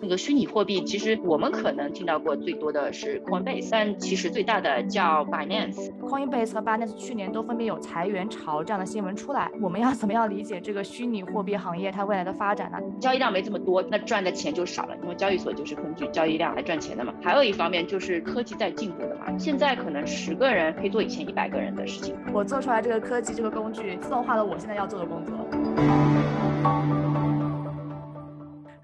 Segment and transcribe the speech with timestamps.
[0.00, 5.90] 那个虚拟货币，其实我们可能听到过最多的是 Coinbase，但其实最大的叫 Binance。
[6.00, 12.78] Coinbase 和 Binance 去年都分别有裁员潮这样的新闻出来，我们要 怎么样理解这个虚拟货币行业它未来的发展呢？
[13.00, 17.12] 交易量没这么多，那赚的钱就少了，因为交易所就是根据交易量来赚钱的嘛。
[17.20, 22.14] 还有一方面就是科技在进步的嘛，现在可能十个人可以做以前一百个人的事情。
[22.32, 25.34] 我做出来这个科技这个工具，自动化了我现在要做的工作。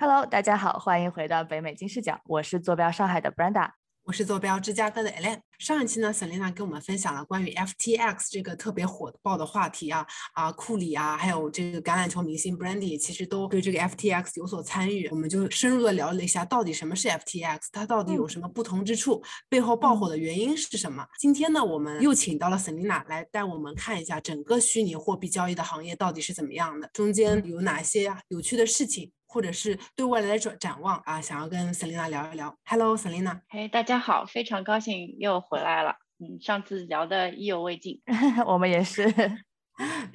[0.05, 3.71] Hello，大家好，欢迎回到北美金视角，我是坐标上海的 Brenda。
[4.03, 5.39] 我是坐标芝加哥的 Ellen。
[5.61, 10.05] 上一期呢，Selina 跟我们分享了关于 FTX 这个特别火爆的话题啊
[10.35, 15.07] 啊，库里啊，还有这个橄榄球明星 Brandy，其实都对这个 FTX 有所参与。
[15.11, 21.07] 我们就深入的聊了一下，到底什么是 FTX，它到底有什么不同之处，背后爆火的原因是什么？
[21.21, 29.13] 今天呢，我们又请到了 Selina 来带我们看一下整个虚拟货币交易的行业到底是怎么样的，中间有哪些有趣的事情。
[29.33, 32.55] 或者是对未来的展展望啊，想要跟 Selina 聊一聊。
[32.67, 33.41] Hello，Selina。
[33.49, 35.95] 嘿，大家好，非常高兴又回来了。
[36.19, 38.03] 嗯，上次聊的意犹未尽，
[38.47, 39.03] 我们也是。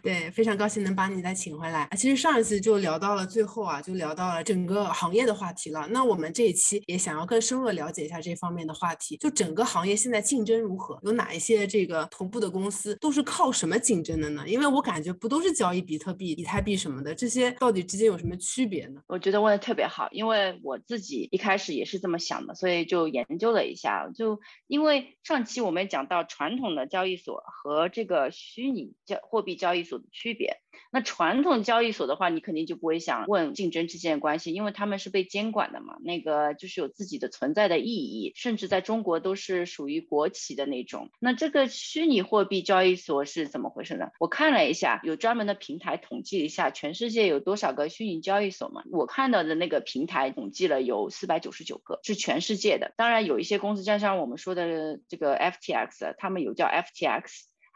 [0.01, 1.87] 对，非常高兴能把你再请回来。
[1.97, 5.87] 其实上一次就聊到了最后啊，就聊到了整个行业的话题了。
[5.91, 9.17] 那我们这一期也想要更深入的了解一下这方面的话题。
[9.17, 10.97] 就整个行业现在竞争如何？
[11.03, 14.43] 有哪一些这个头部的公司都是靠什么竞争的呢？
[14.47, 19.01] 因为我感觉不都是交易比特币、以太币什么的，这些到底之间有什么区别呢？
[19.07, 24.09] 我觉得问的特别好，因为我自己一开始也是这么想的，所以就研究了一下。
[24.15, 30.05] 就因为上期我们讲到传统的交易所和这个虚拟交货币交易所的。
[30.11, 30.61] 区别。
[30.91, 41.09] 那传统交易所的话，你肯定就不会想问竞争之间的关系，因为他们是被监管的嘛，那个就是有自己的存在的意义，甚至在中国都是属于国企的那种。
[41.19, 44.07] 那这个虚拟货币交易所是怎么回事呢？
[44.19, 48.83] 我看了一下，有专门的平台统计一下，全世界有多少个虚拟交易所嘛？
[48.91, 52.93] 我看到的那个平台统计了有四百九十九个，是全世界的。
[52.95, 57.23] 当然有一些公司，就像我们说的这个 FTX，他们有叫 FTX，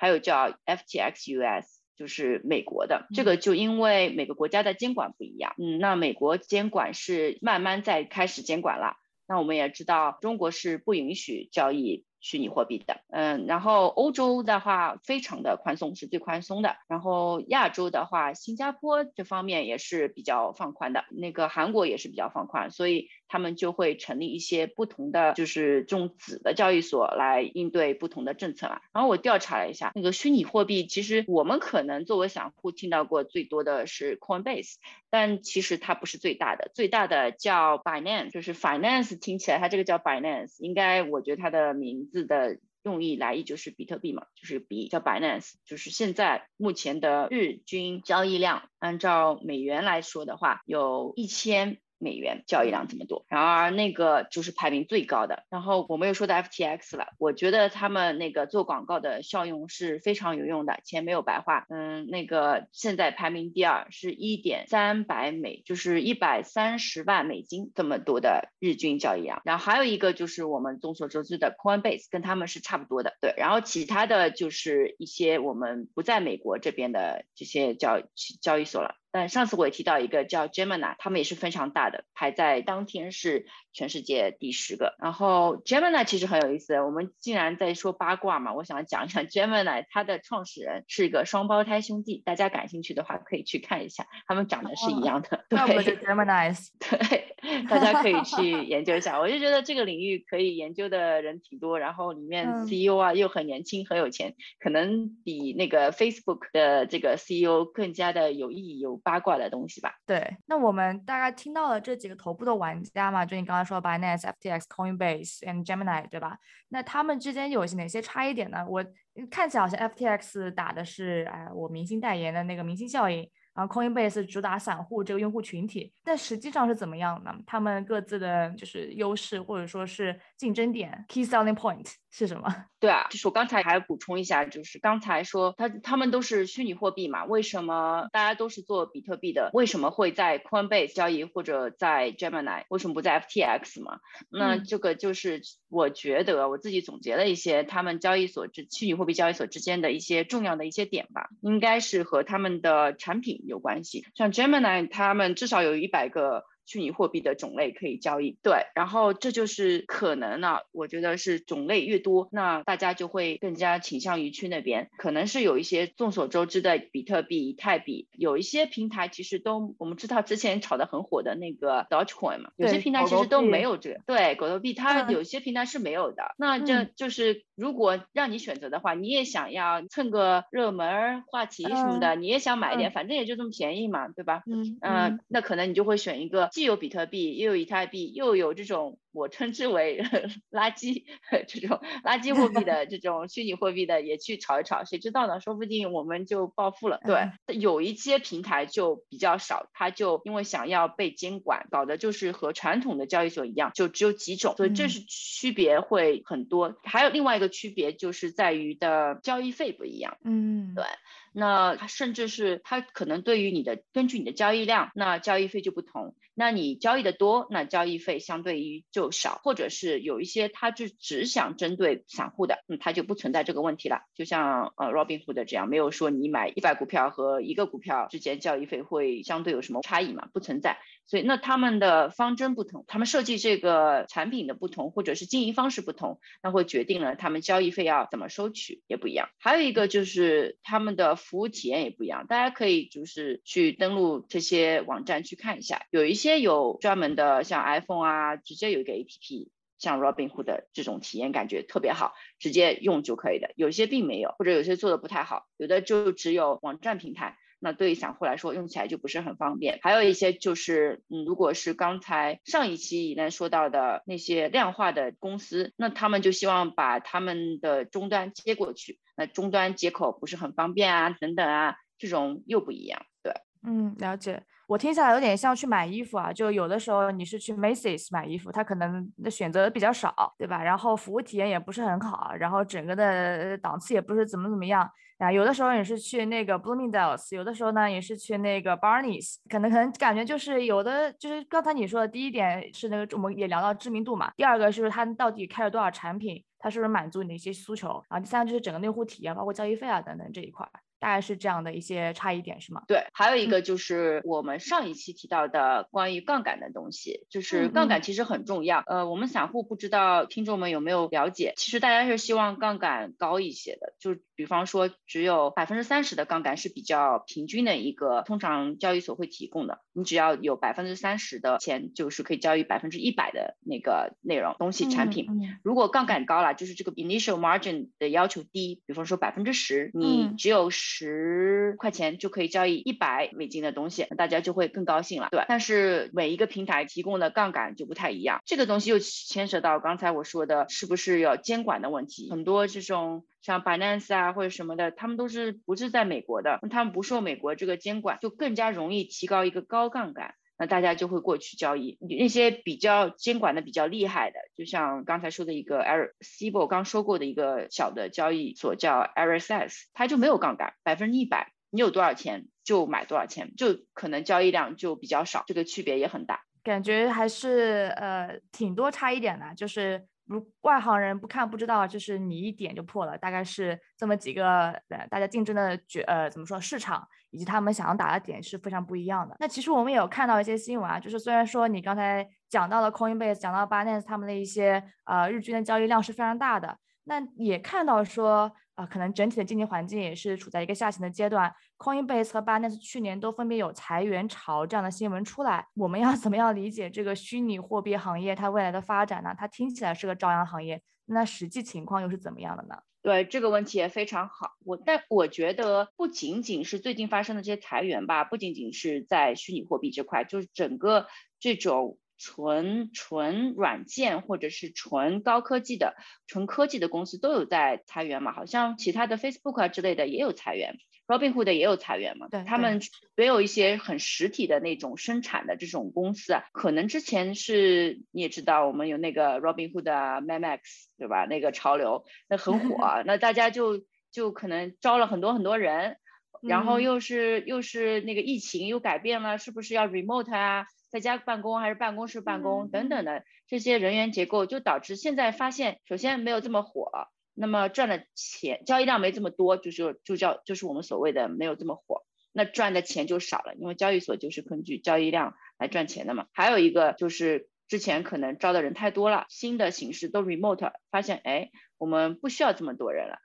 [0.01, 1.79] 还有叫 FTX US。
[1.97, 8.95] 就是美国的这个，就因为每个国家的监管不一样，嗯，那美国监管是慢慢在开始监管了。
[9.27, 16.77] 那我们也知道，中国是不允许交易虚拟货币的，嗯，然后欧洲的话非常的宽松，是最宽松的。
[16.87, 23.09] 然后亚洲的话，新加坡这方面也是比较放宽的，那个韩国也是比较放宽，所以。
[23.33, 28.81] 他们就会成立一些不同的，就是这种子的交易所来应对不同的政策嘛。
[28.91, 34.75] 然后我调查了一下，那个虚拟货币，其实我们可能作为散户听到过最多的是 Coinbase，
[35.09, 51.79] 但其实它不是最大的，最大的叫 Binance，就是 Finance 听起来它这个叫 Binance，应该我觉得它的名字的用意来意就是比特币嘛，就是比叫 Binance，就是现在目前的日均交易量，按照美元来说的话，有一千。
[52.01, 55.43] 美元交易量这么多，然而那个就是排名最高的。
[55.49, 61.65] 然后我们又说到 FTX 了，我觉得他们那个做广告的效用是非常有用的，钱没有白花。
[61.69, 69.41] 嗯，那个现在排名第二是一点三百美，就是一百三十万美金这么多的日均交易量。
[69.45, 73.17] 然后还有一个就是我们众所周知的 Coinbase，跟他们是差不多的。
[73.21, 78.01] 对，然后其他的就是一些我们不在美国这边的这些交
[78.41, 78.95] 交易所了。
[79.11, 84.95] 但上次我也提到一个叫 Gemini，他们也是非常大的，排在当天是全世界第十个。
[84.99, 95.43] 然后 Gemini 其实很有意思，我们既然在说八卦嘛，我想讲一讲 Gemini，它的创始人是一个双胞胎兄弟，大家感兴趣的话可以去看一下，他们长得是一样的。
[95.49, 97.35] 对，Gemini， 对，
[97.67, 99.19] 大家可以去研究一下。
[99.19, 109.00] 我就觉得这个领域可以研究的人挺多，然后里面 CEO 啊又很年轻，很有钱，可能比那个 Facebook 的这个 CEO 更加的有意义有。
[109.03, 109.93] 八卦的东西吧。
[110.05, 116.37] 对，那我们大概听到了这几个头部的玩家嘛，就你刚刚说的 Binance、FTX、Coinbase and Gemini，对吧？
[116.69, 118.65] 那他们之间有哪些差异点呢？
[118.67, 118.85] 我
[119.29, 123.29] 看起来好像 FTX 打的是哎，我明星代言的那个明星效应。
[123.61, 127.31] 然后 Coinbase 主打散户这个用户群体，但实际上是怎么样呢？
[127.45, 132.65] 他们各自的就是优势或者说是竞争点 （key selling point） 是什么？
[132.79, 139.51] 对啊，就是我刚才还要补充一下，就是刚才说他他们都是虚拟货币嘛，为什么大家都是做比特币的？
[139.53, 142.63] 为什么会在 Coinbase 交易或者在 Gemini？
[142.69, 143.99] 为什么不在 FTX 嘛？
[144.31, 153.43] 那这个就是我觉得我自己总结了一些他们交易所之虚拟货币交易所之间的一些重要的一些点吧，应该是和他们的产品。
[153.51, 158.37] 有关系，像 Gemini 他们至少有一百个虚拟货币的种类可以交易。
[158.41, 164.89] 对，然后这就是可能呢，我觉得是种类越多，那大家就会更加倾向于去那边。
[164.97, 173.99] 可能是有一些众所周知的比特币、以太币，有一些平台其实都我们知道之前炒得很火的那个 Dogecoin 嘛，有些平台其实都没有这个。
[174.05, 176.35] 对，狗头币它有些平台是没有的。
[176.37, 184.41] 那这就是如果让你选择的话，你也想要蹭个热门话题什么的，你也想买一点，反正也就这么便宜嘛，对吧？
[184.51, 188.97] 嗯嗯，那可能你就会选一个既有比特币，又有以太币，又有这种。
[189.11, 190.01] 我称之为
[190.51, 191.03] 垃圾
[191.47, 195.39] 这种垃圾货币的这种虚拟货币的也去炒一炒，谁知道呢？
[195.39, 196.99] 说不定我们就暴富了。
[197.05, 206.75] 对，有一些平台就比较少，它就因为想要被监管，搞的就是和传统的交易所一样，就只有几种，所以这是区别会很多。
[206.83, 210.17] 还有另外一个区别就是在于的交易费不一样。
[210.23, 210.85] 嗯，对。
[211.33, 216.13] 那甚至是它可能对于你的根据你的交易量，那交易费就不同。
[216.33, 224.01] 那你交易的多，那交易费相对于就少，或者是有一些它就只想针对散户的，嗯，它就不存在这个问题了。
[224.15, 230.27] 就像呃 Robinhood 这样，没有说你买一百股票和一个股票之间交易费会相对有什么差异嘛？
[230.33, 230.77] 不存在。
[231.07, 239.27] 所以那他们的方针不同，他们设计这个产品的不同，或者是经营方式不同，那会决定了他们交易费要怎么收取也不一样。
[239.37, 253.51] 还有一个就是他们的服务体验也不一样，大家可以就是去登录这些网站去看一下，有一些有专门的像 iPhone 啊，直接有一个 APP，像 Robinhood 的这种体验感觉特别好，直接用就可以的。
[253.55, 257.37] 有些并没有，或者有些做的不太好，有的就只有网站平台。
[257.63, 259.77] 那对于散户来说，用起来就不是很方便。
[259.83, 273.05] 还有一些就是，嗯，如果是刚才上一期以南说到的那些量化的公司，那他们就希望把他们的终端接过去，那终端接口不是很方便啊，等等啊，这种又不一样。
[273.21, 274.41] 对，嗯，了解。
[274.71, 280.63] 我听起来有点像去买衣服啊，就有的时候你是去 Macy's 买衣服，它可能的选择比较少，对吧？
[280.63, 285.29] 然后服务体验也不是很好，然后整个的档次也不是怎么怎么样啊。
[285.29, 300.65] 有的时候也是去那个 Bloomingdale's，有的时候呢也是去那个 Barnes，可能可能感觉就是有的就是刚才你说的第一点是那个我们也聊到知名度嘛，第二个就是它到底开了多少产品，它是不是满足你的一些诉求，然后第三个就是整个用户体验，包括交易费啊等等这一块。
[301.01, 302.83] 大概是这样的一些差异点，是吗？
[302.87, 308.83] 对，还有一个就是我们上一期提到的关于杠杆的东西，就是杠杆其实很重要。
[308.85, 319.81] 呃，我们散户不知道听众们有没有了解，其实大家是希望杠杆高一些的，就比方说只有百分之三十的杠杆是比较平均的一个，通常交易所会提供的。
[319.93, 325.27] 你只要有百分之三十的钱，就是可以交易百分之一百的那个内容东西产品。
[325.63, 331.75] 如果杠杆高了，就是这个 initial margin 的要求低，比方说百分之十，你只有十。
[331.77, 342.29] 块钱就可以交易一百美金的东西，大家就会更高兴了，对但是每一个平台提供的杠杆就不太一样，这个东西又牵涉到刚才我说的，是不是有监管的问题？
[342.31, 350.35] 很多这种像 Binance 啊或者什么的，他们都是不是在美国的，他们不受美国这个监管，就更加容易提高一个高杠杆。
[350.57, 370.05] 那大家就会过去交易，那些比较监管的比较厉害的，就像刚才说的一个 Air Cibo 刚说过的一个小的交易所叫 RSS，它就没有杠杆，百分之一百，你有多少钱就买多少钱，就可能交易量就比较少，这个区别也很大，感觉还是呃挺多差一点的，就是。
[370.31, 379.35] 如外行人不看不知道，就是你一点就破了，大概是这么几个呃，大家竞争的角呃怎么说市场以及他们想要打的点是非常不一样的。
[379.39, 388.51] 那其实我们也有看到一些新闻啊，就是虽然说你刚才讲到了 Coinbase，讲到 Binance 他们的一些呃日均的交易量是非常大的，那也看到说。
[388.75, 391.53] 啊，可能整体的经济环境也是处在一个下行的阶段。
[391.77, 395.67] Coinbase 和 Binance 去年都分别有裁员潮这样的新闻出来。
[395.75, 399.35] 我们要 怎么样理解这个虚拟货币行业它未来的发展呢？
[399.37, 402.77] 它听起来是个朝阳行业，那实际情况又是怎么样的呢？
[403.03, 404.53] 对这个问题也非常好。
[404.65, 411.05] 我但我觉得不仅仅是最近发生的这些裁员吧，不仅仅是在虚拟货币这块，就是整个
[411.41, 411.99] 这种。
[412.23, 415.95] 纯纯软件或者是纯高科技的、
[416.27, 418.31] 纯科技的公司都有在裁员嘛？
[418.31, 422.27] 好像其他的 Facebook 啊之类的也有裁员，Robinhood 也有裁员嘛？
[422.29, 422.79] 对，他们
[423.17, 430.59] 也有一些很实体的那种生产的这种公司啊，可能之前是你也知道，我们有那个 Robinhood Max
[430.99, 431.25] 对吧？
[431.25, 435.97] 那个潮流那很火， 那大家就就可能招了很多很多人，
[436.43, 440.67] 然后又是又是那个疫情又改变了，是不是要 remote 啊？
[440.91, 446.91] 在家办公还是办公室办公等等的这些人员结构，就导致现在发现，首先没有这么火，
[447.33, 456.27] 那么赚的钱交易量没这么多，就是就叫就是我们所谓的没有这么火，那赚的钱就少了，因为交易所就是根据交易量来赚钱的嘛。
[456.33, 463.17] 还有一个就是之前可能招的人太多了，新的形式都 remote，发现哎，我们不需要这么多人了。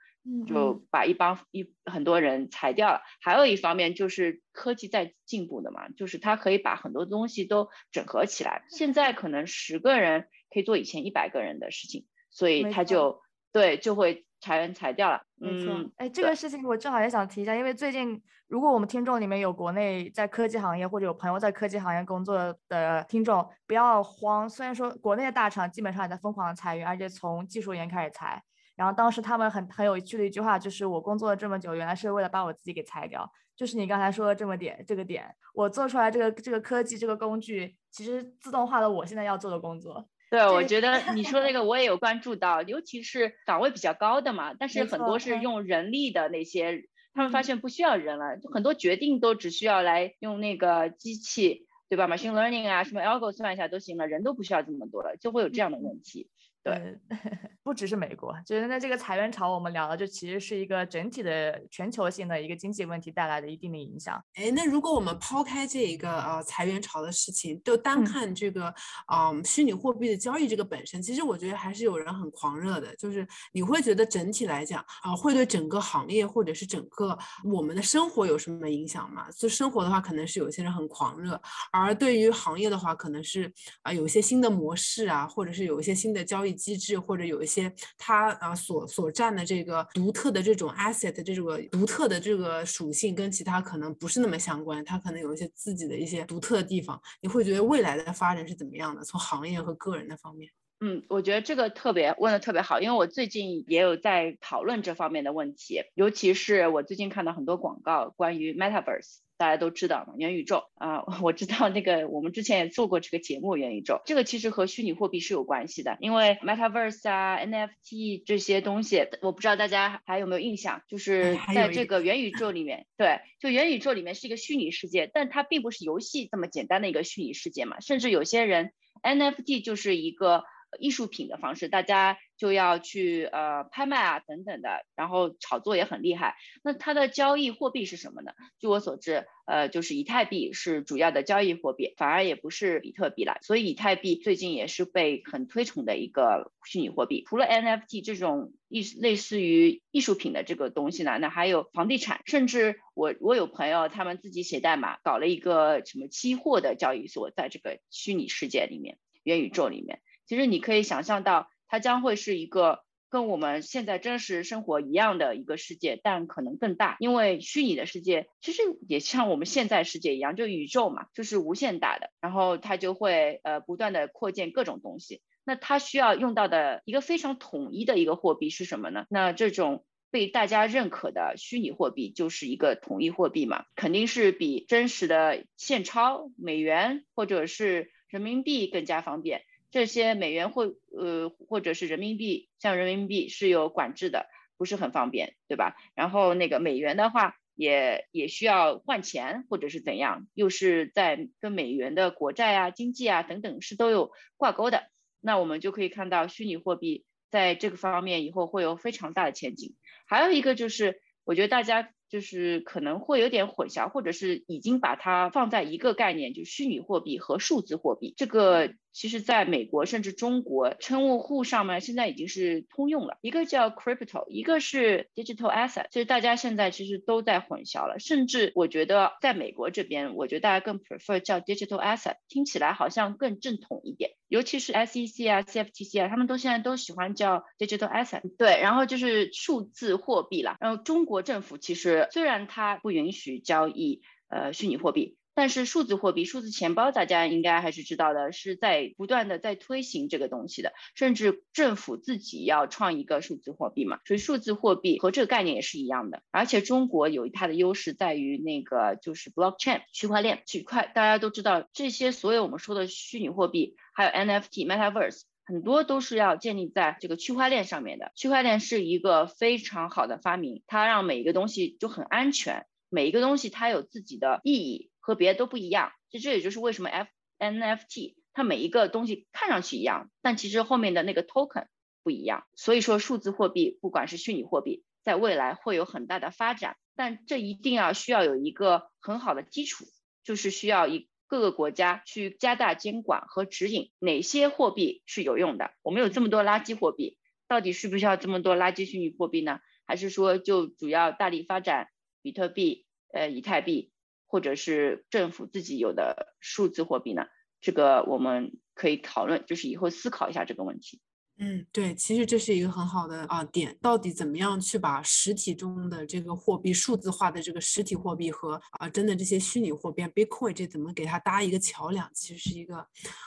[0.45, 8.63] 就把一帮一很多人裁掉了，还有一方面就是科技在进步的嘛，就是它可以把很多东西都整合起来。
[8.69, 15.21] 现在可能十个人可以做以前一百个人的事情，所以他就对就会裁员裁掉了。
[15.35, 24.49] 没错，哎，这个事情我正好也想提一下，因为最近如果我们听众里面有国内在科技行业或者有朋友在科技行业工作的听众，不要慌。
[24.49, 28.43] 虽然说国内的大厂基本上也在疯狂的裁员，而且从技术员开始裁。
[28.77, 33.29] 然后当时他们很很有趣的一句话就是：我工作了这么久，原来是为了把我自己给裁掉。
[33.57, 40.07] 就是你刚才说的这么点，这个点，我做出来这个这个科技这个工具，其实自动化了我现在要做的工作。
[40.29, 46.83] 对，我觉得你说那 个我也有关注到，尤其是岗位比较高的嘛，但是很多是用人力的那些，
[47.15, 56.29] 他们发现不需要人了，就很多决定都只需要来用那个机器，对吧？machine learning 啊，什么 algo 算一下都行了，人都不需要这么多了，就会有这样的问题。
[56.67, 56.97] 对，
[57.63, 64.21] 不只是美国，就是那这个裁员潮，我们聊的，就其实是一个整体的全球性的一个经济问题带来的一定的影响。
[64.33, 68.73] 哎，那如果我们抛开这一个呃裁员潮的事情，就单看这个
[69.13, 79.29] 嗯虚拟货币的交易这个本身，其实我觉得还是有人很狂热的，就是你会觉得整体来讲啊，会对整个行业或者是整个我们的生活有什么影响吗？
[79.31, 83.49] 就生活的话，可能是有些人很狂热，而对于行业的话，可能是
[83.83, 86.56] 啊有一些新的模式啊，或者是有一些新的交易。
[86.57, 96.99] 机制或者有一些它啊所所占的这个独特的这种 asset 这种独特的这个属性跟其他可能不是那么相关，它可能有一些自己的一些独特的地方。
[97.21, 99.03] 你会觉得未来的发展是怎么样的？
[99.03, 100.49] 从行业和个人的方面？
[100.79, 109.19] 嗯，我觉得这个特别问的特别好，因为我最近也有在讨论这方面的问题，尤其是我最近看到很多广告关于 metaverse。
[109.39, 128.71] 大家都知道嘛，元宇宙啊， 我知道那个我们之前也做过这个节目，元宇宙这个其实和虚拟货币是有关系的，因为 Metaverse 啊、NFT 这些东西，我不知道大家还有没有印象，就是在这个元宇宙里面，对，就元宇宙里面是一个虚拟世界，但它并不是游戏这么简单的一个虚拟世界嘛，甚至有些人
[129.03, 130.45] NFT 就是一个。
[130.79, 136.35] 艺术品的方式，大家就要去呃拍卖啊等等的，然后炒作也很厉害。
[136.63, 138.31] 那它的交易货币是什么呢？
[138.59, 143.37] 据我所知，呃，就是以太币是主要的交易货币，反而也不是比特币了。
[143.41, 147.23] 所以以太币最近也是被很推崇的一个虚拟货币。
[147.27, 160.01] 除了 NFT 这种艺类似于艺术品的这个东西呢，那还有房地产，甚至我我有朋友他们自己写代码搞了一个什么期货的交易所，在这个虚拟世界里面，元宇宙里面。
[160.27, 166.97] 其实你可以想象到，它将会是一个跟我们现在真实生活一样的一个世界，但可能更大。
[166.99, 172.09] 因为虚拟的世界其实也像我们现在世界一样，就宇宙嘛，就是无限大的。
[172.19, 175.21] 然后它就会呃不断的扩建各种东西。
[175.45, 179.05] 那它需要用到的一个非常统一的一个货币是什么呢？
[179.09, 189.43] 那这种被大家认可的虚拟货币就是一个统一货币嘛，肯定是比真实的现钞、美元或者是人民币更加方便。
[189.77, 194.25] 这些美元或呃或者是人民币，像人民币是有管制的，
[194.57, 195.75] 不是很方便，对吧？
[195.93, 204.89] 然后那个美元的话，也也需要换钱或者是怎样，又是在跟美元的国债啊、经济啊等等是都有挂钩的。
[205.21, 209.75] 那我们就可以看到虚拟货币在这个方面以后会有非常大的前景。
[210.07, 211.91] 还有一个就是，我觉得大家。
[212.09, 218.13] 就是可能会有点混淆，或者是已经把它放在一个概念，就是虚拟货币和数字货币。
[218.15, 223.19] 这个其实在美国甚至中国称呼上面现在已经是通用了。
[223.21, 225.85] 一个叫 crypto，一个是 digital asset。
[225.91, 234.13] 其实大家现在其实都在混淆了，甚至我觉得在美国这边，我觉得大家更 prefer 叫 digital asset，听起来好像更正统一点。
[234.29, 238.23] 尤其是 SEC 啊、CFTC 啊，他们都现在都喜欢叫 digital asset。
[238.35, 240.57] 对，然后就是数字货币了。
[240.59, 245.17] 然后中国政府其实虽然它不允许交易呃虚拟货币。
[245.37, 256.23] 但是数字货币、数字钱包，大家应该还是知道的，是在不断的在推行这个东西的，甚至政府自己要创一个数字货币嘛，所以数字货币和这个概念也是一样的。
[256.31, 268.11] 而且中国有它的优势在于那个就是 blockchain 区块链，区块大家都知道，这些所有我们说的虚拟货币，还有 NFT、Metaverse，很多都是要建立在这个区块链上面的。
[268.15, 274.89] 区块链是一个非常好的发明，它让每一个东西就很安全，每一个东西它有自己的意义。
[275.07, 277.09] 和别的都不一样，其实这也就是为什么 F
[277.39, 281.67] NFT 它每一个东西看上去一样，但其实后面的那个 token
[282.03, 282.45] 不一样。
[282.57, 289.85] 所以说数字货币不管是虚拟货币，在未来会有很大的发展，但这一定要需要有一个很好的基础，
[290.25, 295.71] 就是需要一各个国家去加大监管和指引，哪些货币是有用的？
[295.83, 299.61] 我们有这么多垃圾货币，到底需不需要这么多垃圾虚拟货币呢？
[299.85, 301.87] 还是说就主要大力发展
[302.21, 303.93] 比特币、呃以太币，
[304.27, 307.23] 或者是政府自己有的数字货币呢？
[307.59, 311.01] 这个我们可以讨论，就是以后思考一下这个问题。
[311.39, 313.77] 嗯，对，其实这是一个很好的啊点。
[313.79, 322.83] 到底怎么样去把实体中的这个货币数字化的这个实体货币和啊真的这些虚拟货币，Bitcoin 这怎么给它搭一个桥梁，其实是一个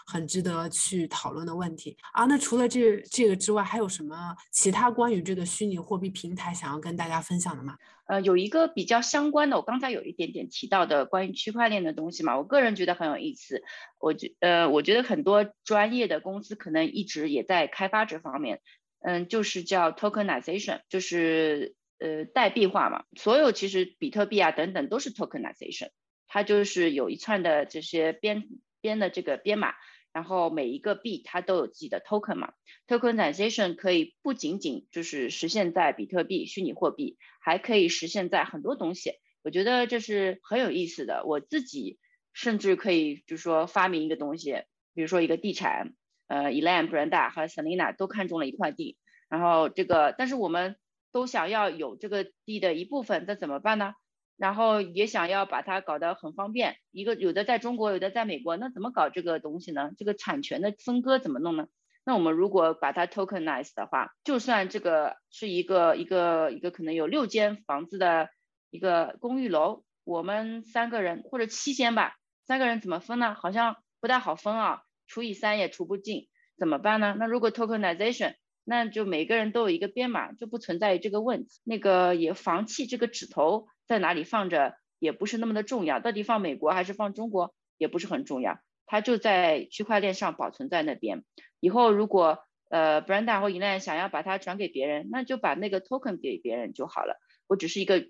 [0.06, 2.24] 很值得去讨论的问题啊。
[2.24, 7.76] 那除了这这个之外，还有什么其他关于这个虚拟货币平台想要跟大家分享的吗？
[8.10, 13.62] 呃，有一个比较相关的，我刚才有一点点提到的关于区块链的东西嘛，我个人觉得很有意思。
[14.00, 18.62] 我觉呃，我觉得很多专业的公司可能一直也在开发这方面。
[18.98, 23.04] 嗯，就是叫 tokenization，就是呃代币化嘛。
[23.16, 25.90] 所有其实比特币啊等等都是 tokenization，
[26.26, 28.48] 它就是有一串的这些编
[28.80, 29.74] 编的这个编码。
[30.12, 32.52] 然后每一个币它都有自己的 token 嘛
[32.88, 39.12] ，tokenization 可以不仅仅就是实现在比特币虚拟货币，还可以实现在很多东西。
[39.42, 41.24] 我觉得这是很有意思的。
[41.24, 41.98] 我自己
[42.32, 44.64] 甚至可以就是说发明一个东西，
[44.94, 45.94] 比如说一个地产，
[46.26, 48.96] 呃，Elan、Brenda 和 Selina 都看中了一块地，
[49.28, 50.76] 然后这个但是我们
[51.12, 53.94] 都想要有这个地的一部分，那怎么办呢？
[54.40, 59.90] 然后也想要把它搞得很方便，一个有的在中国，有的在美国，那怎么搞这个东西呢？
[59.98, 61.66] 这个产权的分割怎么弄呢？
[62.06, 68.30] 那我们如果把它 tokenize 的话，就算这个是一个一个一个可能有六间房子的
[68.70, 72.14] 一个公寓楼，我们三个人或者七间吧，
[72.46, 73.34] 三个人怎么分呢？
[73.34, 77.14] 好像不太好分啊，除以三也除不尽，怎么办呢？
[77.18, 83.66] 那如果 tokenization，那就每个人都有一个编码，就不存在于这个问题，那个也房契这个指头。
[83.90, 91.24] 在哪里放着也不是那么的重要，到底放美国还是放中国也不是很重要，它就在区块链上保存在那边。
[91.58, 97.18] 以后如果呃 Brenda 或 Elan 想要把它转给别人，那就把那个 token 给别人就好了。
[97.48, 98.06] 我只是一个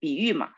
[0.00, 0.50] 比喻嘛，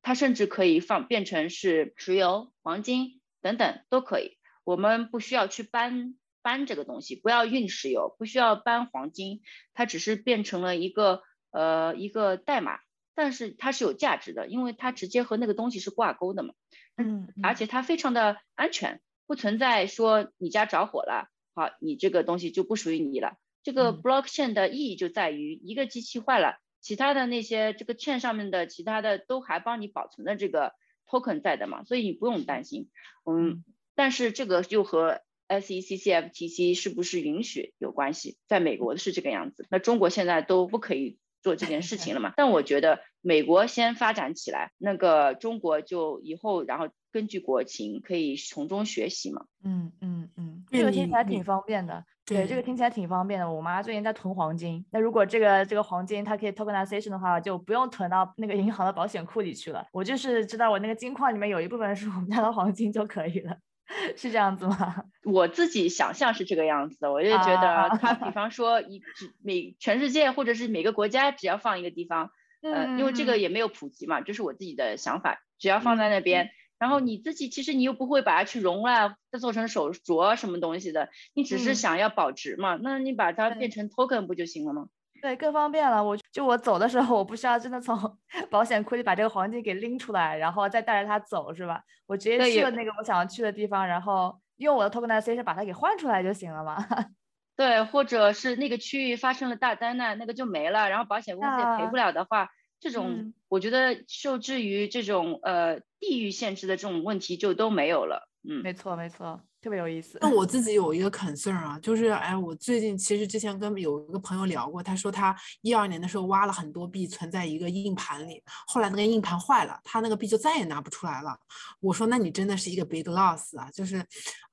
[0.00, 4.38] 它甚至可以放变成是石油、黄金等等都可以。
[4.62, 9.40] 我们不需要去搬搬这个东西，不要运石油，不需要搬黄金，
[9.74, 12.78] 它只是变成了一个呃一个代码。
[13.22, 16.54] 但是它是有价值的，因为它直接和那个东西是挂钩的嘛，
[16.96, 23.36] 嗯，而且它非常的安全，不存在说你家着火了，好，你这个东西就不属于你了。
[23.62, 30.72] 这个 blockchain 的意义就在于一个机器坏了，其他的那些这个 chain 上面的其他的都还帮你保存了这个
[31.06, 32.88] token 在的嘛，所以你不用担心。
[33.30, 33.62] 嗯，
[33.94, 41.18] 但是这个又和 SEC、CFTC 是不是允许有关系，在美国是这个样子，那中国现在都不可以。
[41.42, 42.32] 做这件事情了嘛？
[42.36, 49.44] 但我觉得美国先发展起来，那个中国就以后，然后根据国情可以从中学习嘛。
[49.64, 52.04] 嗯嗯嗯，这个听起来挺方便的。
[52.26, 53.50] 对，这个听起来挺方便的。
[53.50, 59.84] 我妈最近在囤黄金，那如果这个这个黄金它可以 tokenization 的话，就不用囤到那个银行的保险库里去了。
[59.92, 63.56] 我就是知道我那个金矿里面有一部分是我们家的黄金就可以了。
[64.16, 65.04] 是这样子吗？
[65.24, 69.02] 我自己想象是这个样子的，我就觉得他比 方说一
[69.42, 72.30] 每全世界或者是每个国家只要放一个地方，
[72.62, 84.86] 呃，因为这个也没有普及嘛，这是我自己的想法，只要放在那边，然后你自己其实你又不会把它去熔了，再做成手镯什么东西的，你只是想要保值嘛，那你把它变成 token 不就行了吗？
[85.20, 86.02] 对，更方便了。
[86.02, 87.96] 我就我走的时候，我不需要真的从
[88.50, 91.82] 保险库里把这个黄金给拎出来，然后再带着它走，是吧？
[92.06, 96.76] 我直接去了那个我想要去的地方，然后用我的 tokenization 把它给换出来就行了嘛。
[97.54, 102.48] 对，或者是那个区域发生了大灾难，那个就没了，然后保险公司也赔不了的话，
[102.80, 108.29] 这种我觉得受制于这种呃地域限制的这种问题就都没有了。
[108.48, 109.40] 嗯，没错，没错。
[109.62, 110.16] 特别有意思。
[110.22, 121.38] 那我自己有一个 concern 啊，就是哎，我最近其实之前跟有一个朋友聊过，他说他一二年的时候挖了很多币存在一个硬盘里，后来那个硬盘坏了，他那个币就再也拿不出来了。
[121.78, 124.02] 我说那你真的是一个 big loss 啊，就是，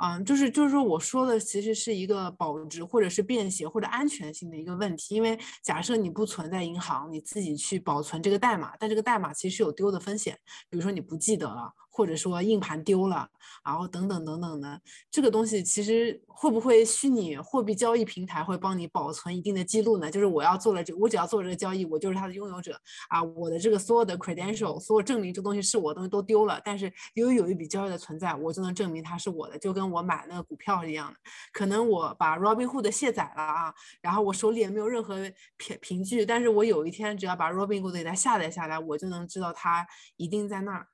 [0.03, 10.37] 嗯，就是就是说我说的其实是一个保值或者是便携或者安全性的一个问题，因为假设你不存在银行，你自己去保存这个代码，但这个代码其实有丢的风险，
[10.69, 11.71] 比如说你不记得了。
[11.97, 13.27] 或者说硬盘丢了，
[13.65, 14.79] 然后等等等等的，
[15.09, 20.11] 这个东西其实会不会虚拟货币交易平台会帮你保存一定的记录呢？
[20.11, 22.79] 就是我要做了这，我只要做这个交易，我就是它的拥有者
[23.09, 31.17] 啊，我的这个所有的 credential，所有证明这东西是我的东西都丢了，但是由于有一笔交易的存在，我就能证明它是我的，就跟我买那个股票一样的。
[31.51, 35.15] 可能我把 Robinhood 卸载了啊，然后我手里也没有任何
[35.57, 40.87] 凭凭据，但是我有一天只要把 Robinhood 给它下载下来，我就能知道它一定在那儿。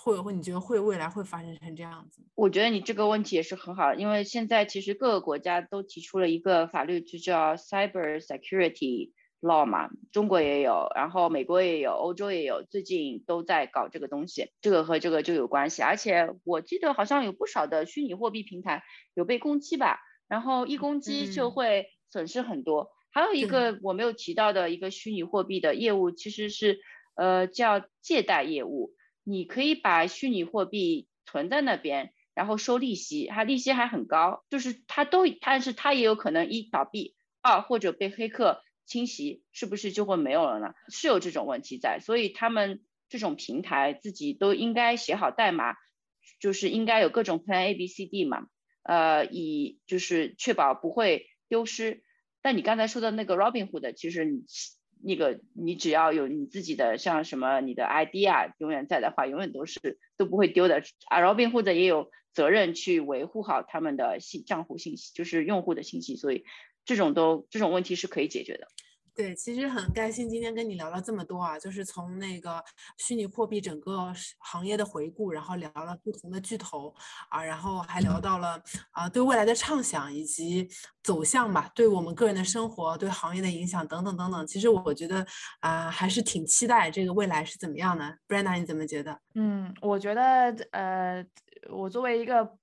[0.00, 2.22] 会会你觉得会未来会发生成这样子？
[2.34, 15.82] 我觉得你这个问题也是很好，因为现在其实各个国家都提出了一个法律，就叫 Cyber Security Law 嘛，中国也有，然后美国也有，欧洲也有，最近都在搞这个东西，这个和这个就有关系。
[15.82, 18.84] 而且我记得好像有不少的虚拟货币平台
[19.14, 22.90] 有被攻击吧，然后一攻击就会损失很多。
[23.10, 26.78] 还有一个我没有提到的一个虚拟货币的业务，其实是
[27.16, 28.94] 呃叫借贷业务。
[29.28, 40.72] 你可以把虚拟货币存在那边，然后收利息，它利息还很高，就是它都，但是它也有可能一倒闭，二或者被黑客侵袭，是不是就会没有了呢？
[40.88, 45.74] 是有这种问题在，所以他们这种平台自己都应该写好代码，
[46.40, 48.46] 就是应该有各种 Plan A B C D 嘛，
[48.82, 52.02] 呃，以就是确保不会丢失。
[52.40, 54.46] 但你刚才说的那个 Robinhood，其实你。
[55.02, 60.82] 那个你只要有你自己的像什么你的 ID 啊，永远在的话，永远都是都不会丢的。
[61.08, 66.44] 啊，Robin 或者也有责任去维护好他们的信账户信息，就是用户的信息，所以
[66.84, 68.68] 这种都这种问题是可以解决的。
[69.18, 72.62] 对，其实很开心今天跟你聊了这么多啊，就是从那个
[72.98, 76.94] 虚拟货币整个行业的回顾，然后聊了不同的巨头
[77.28, 80.68] 啊，然后还聊到了啊对未来的畅想以及
[81.02, 84.46] 走向吧，对我们个人的生活、对行业的影响等等等等。
[84.46, 85.26] 其实我觉得
[85.58, 88.16] 啊，还是挺期待这个未来是怎么样的。
[88.28, 89.18] Brenda，你怎么觉得？
[89.34, 90.22] 嗯，我觉得
[90.70, 91.26] 呃，
[91.72, 92.56] 我作为一个。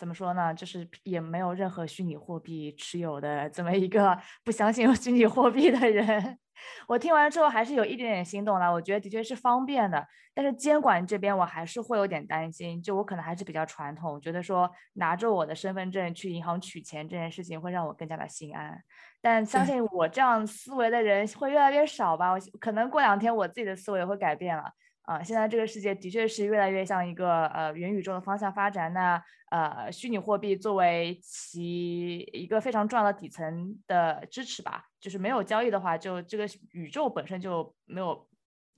[0.00, 0.54] 怎么说呢？
[0.54, 6.38] 就是也没有任何虚拟货币持有的这么一个不相信有虚拟货币的人。
[6.88, 8.72] 我听完之后还是有一点点心动了。
[8.72, 12.82] 我觉得的确是方便的，但是监管这边我还是会有点担心。
[12.82, 18.82] 就我可能还是比较传统，觉得说拿着我的身份证去银行取钱这件事情会让我更加的心安。
[19.20, 22.32] 但相信我这样思维的人会越来越少吧。
[22.32, 24.64] 我可能过两天我自己的思维会改变了。
[25.10, 28.92] 啊，现在这个世界的确是越来越向一个呃元宇宙的方向发展。
[28.92, 29.20] 那
[29.50, 38.24] 呃，虚拟货币作为其一个非常重要的底层的支持吧，就是没有交易的话，就这个宇宙本身就没有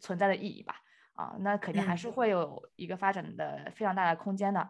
[0.00, 0.76] 存在的意义吧。
[1.12, 4.60] 啊，那肯定还是会有一个发展的非常大的空间的。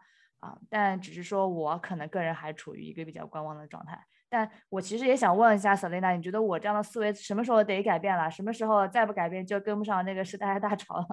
[0.40, 3.96] 啊，但只是说我可能个人还处于一个比较观望的状态。
[4.29, 8.29] 但我其实也想问一下 Selina，你觉得我这样的思维什么时候得改变了？
[8.29, 11.07] 什么时候再不改变就跟不上那个时代的大潮了？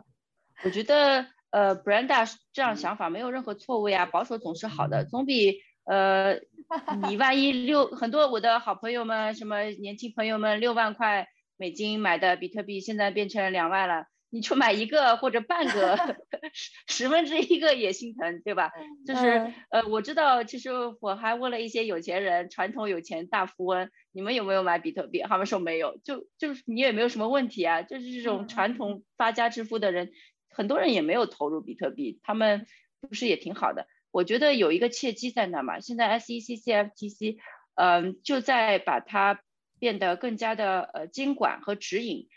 [0.63, 6.39] 我觉得，呃，Brenda 这样想法没有任何错误呀，保守总是好的，总比呃，
[7.07, 15.97] 你万一六很多我的好朋友们，什么年轻朋友们，六万块美金买的比特币，现在变成两万了，你就买一个或者半个，
[16.53, 18.71] 十十分之一个也心疼，对吧？
[19.07, 20.69] 就是呃，我知道，其实
[20.99, 25.23] 我还问了一些有钱人，传统有钱大富翁，你们有没有买比特币？
[25.27, 30.11] 他们说没有，就就是你也没有什么问题啊，就是这种传统发家致富的人。
[30.49, 32.65] 很多人也没有投入比特币，他们
[33.01, 33.87] 不是也挺好的？
[34.11, 35.79] 我觉得有一个契机在那嘛。
[35.79, 37.37] 现在 SEC、CFTC，
[37.75, 39.41] 嗯，就在把它
[39.79, 42.27] 变得更加的呃监管和指引，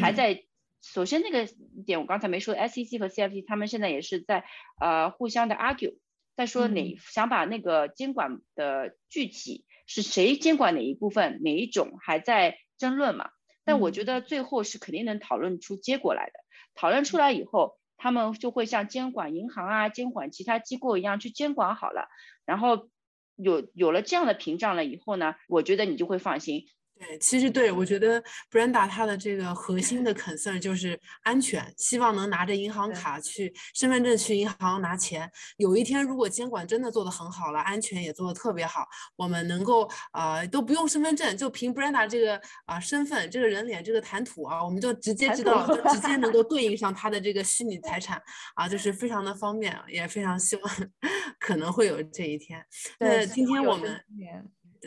[0.00, 0.44] 还在。
[0.82, 1.46] 首先那个
[1.84, 4.46] 点我刚才没说，SEC 和 CFTC 他们现在也是在
[4.80, 5.98] 呃互相的 argue，
[6.36, 13.28] 在说哪想把那个监管的具体是谁监管哪一部分哪一种还在争论嘛。
[13.62, 16.32] 但我觉得最后是肯定能讨论出结果来的。
[16.80, 22.08] 讨论出来以后，他们就会像监管银行啊、监管其他机构一样去监管好了，
[22.46, 22.88] 然后
[23.36, 26.64] 有有了这样的屏障了以后呢，我觉得你就会放心。
[27.00, 35.30] 对，其实对我觉得 Brenda 她的这个核心的 concern 就是安全，希望能拿着银行卡去身份证去银行拿钱。
[35.56, 38.86] 有一天如果监管真的做得很好了，安全也做得特别好，
[39.16, 48.20] 我们能够啊都不用身份证，就凭 Brenda 这个啊身份、这个人脸、这个谈吐啊，我们就直接知道，就直接能够对应上他的这个虚拟财产
[48.54, 50.74] 啊，就是非常的方便，也非常希望
[51.40, 52.62] 可能会有这一天。
[52.98, 53.98] 那今天我们。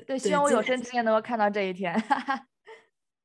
[0.06, 1.94] 对，希望我有生之年能够看到这一天。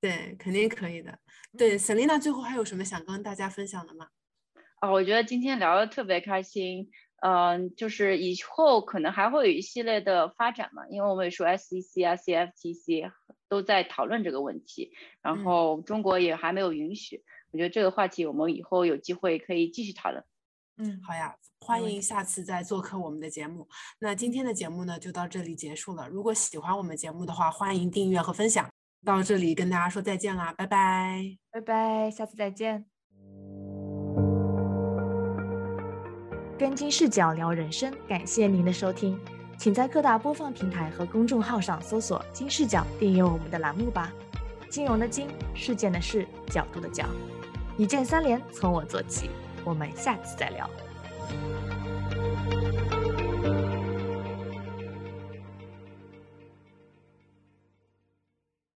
[0.01, 1.19] 对，肯定可以的。
[1.57, 4.09] 对，Selina，最后还有什么想跟大家分享的吗？
[4.81, 6.91] 啊，我觉得今天聊的特别开心。
[7.21, 13.11] 嗯，就是以后可能还会有一系列的发展嘛，因为我们也说 SEC 啊、CFTC
[13.49, 17.25] 都在讨论这个问题，然后中国也还没有允许。
[17.51, 20.23] 我觉得这个话题我们以后有机会可以继续讨论。
[20.79, 23.69] 嗯，好呀，欢迎下次再做客我们的节目。
[23.99, 26.09] 那今天的节目呢，就到这里结束了。
[26.09, 28.69] 如果喜欢我们节目的话，欢迎订阅和分享。
[29.05, 32.85] 到这里跟大家说再见啦，拜拜，拜拜，下次再见。
[36.59, 39.19] 跟金视角聊人生，感谢您的收听，
[39.57, 44.13] 请在各大播放平台和公众号上搜索“金视角”，订阅我们的栏目吧。
[44.69, 47.05] 金融的金，事件的事，角度的角，
[47.77, 49.31] 一键三连，从我做起。
[49.69, 50.69] 我们下次再聊。